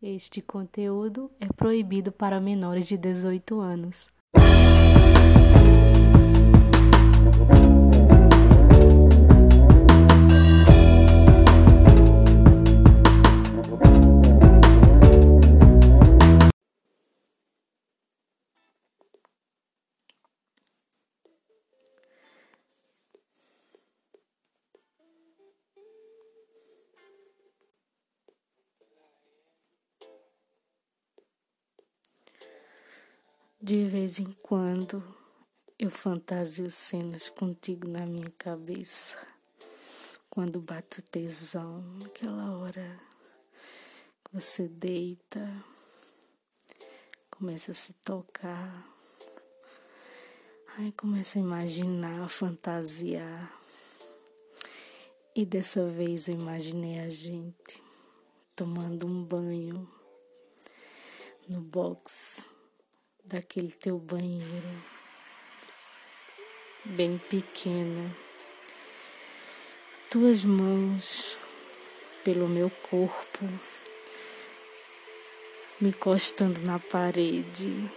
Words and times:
Este 0.00 0.40
conteúdo 0.40 1.32
é 1.40 1.48
proibido 1.48 2.12
para 2.12 2.38
menores 2.38 2.86
de 2.86 2.96
18 2.96 3.60
anos. 3.60 4.06
De 33.60 33.84
vez 33.86 34.20
em 34.20 34.30
quando 34.44 35.02
eu 35.76 35.90
fantasio 35.90 36.70
cenas 36.70 37.28
contigo 37.28 37.88
na 37.88 38.06
minha 38.06 38.30
cabeça. 38.38 39.18
Quando 40.30 40.60
bate 40.60 41.00
o 41.00 41.02
tesão, 41.02 41.84
aquela 42.06 42.56
hora 42.56 43.00
que 44.24 44.32
você 44.32 44.68
deita, 44.68 45.52
começa 47.28 47.72
a 47.72 47.74
se 47.74 47.92
tocar. 47.94 48.88
Aí 50.76 50.92
começa 50.92 51.40
a 51.40 51.42
imaginar, 51.42 52.22
a 52.22 52.28
fantasiar. 52.28 53.52
E 55.34 55.44
dessa 55.44 55.84
vez 55.84 56.28
eu 56.28 56.34
imaginei 56.34 57.00
a 57.00 57.08
gente 57.08 57.82
tomando 58.54 59.04
um 59.04 59.24
banho 59.24 59.90
no 61.48 61.60
box 61.60 62.46
daquele 63.28 63.70
teu 63.70 63.98
banheiro 63.98 64.82
bem 66.82 67.18
pequeno. 67.18 68.10
Tuas 70.10 70.44
mãos 70.44 71.36
pelo 72.24 72.48
meu 72.48 72.70
corpo, 72.70 73.44
me 75.78 75.90
encostando 75.90 76.60
na 76.62 76.78
parede 76.78 77.90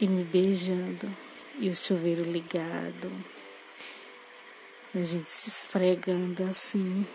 e 0.00 0.08
me 0.08 0.24
beijando, 0.24 1.14
e 1.60 1.68
o 1.68 1.76
chuveiro 1.76 2.24
ligado, 2.24 3.10
a 4.94 5.02
gente 5.02 5.30
se 5.30 5.48
esfregando 5.48 6.42
assim, 6.42 7.06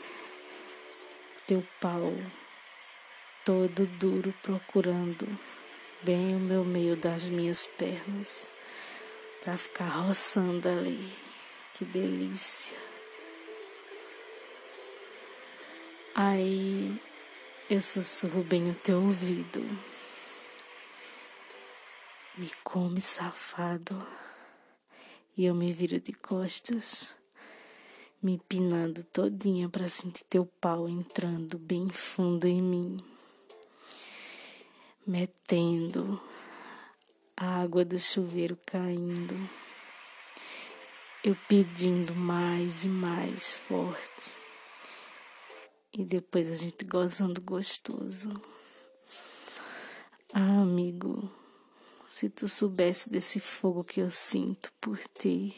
teu 1.45 1.61
pau 1.81 2.14
todo 3.44 3.86
duro 3.97 4.33
procurando 4.42 5.27
bem 6.03 6.35
o 6.35 6.39
meu 6.39 6.66
meio 6.66 6.95
das 6.95 7.30
minhas 7.30 7.66
pernas 7.66 8.49
para 9.44 9.57
ficar 9.57 9.88
roçando 9.88 10.67
ali. 10.67 11.11
Que 11.75 11.85
delícia. 11.85 12.75
Aí 16.16 16.99
eu 17.69 17.81
sussurro 17.81 18.43
bem 18.43 18.69
o 18.69 18.75
teu 18.75 19.02
ouvido. 19.02 19.61
Me 22.38 22.52
come, 22.63 22.99
safado. 22.99 24.05
E 25.38 25.45
eu 25.45 25.55
me 25.55 25.71
viro 25.71 25.99
de 25.99 26.13
costas, 26.13 27.15
me 28.21 28.33
empinando 28.33 29.03
todinha 29.03 29.69
para 29.69 29.88
sentir 29.88 30.23
teu 30.25 30.45
pau 30.45 30.89
entrando 30.89 31.58
bem 31.58 31.89
fundo 31.89 32.45
em 32.45 32.61
mim 32.61 33.11
metendo 35.05 36.21
a 37.35 37.61
água 37.61 37.83
do 37.83 37.97
chuveiro 37.99 38.57
caindo, 38.66 39.35
eu 41.23 41.36
pedindo 41.48 42.14
mais 42.15 42.83
e 42.83 42.87
mais 42.87 43.53
forte, 43.53 44.31
e 45.93 46.05
depois 46.05 46.49
a 46.49 46.55
gente 46.55 46.86
gozando 46.86 47.42
gostoso. 47.42 48.30
Ah, 50.33 50.61
amigo, 50.61 51.30
se 52.05 52.30
tu 52.30 52.47
soubesse 52.47 53.09
desse 53.09 53.39
fogo 53.39 53.83
que 53.83 53.99
eu 53.99 54.09
sinto 54.09 54.71
por 54.80 54.97
ti. 55.17 55.55